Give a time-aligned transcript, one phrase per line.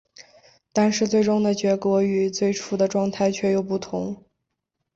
[0.73, 4.23] 但是最终的结果与最初的状态却又不同。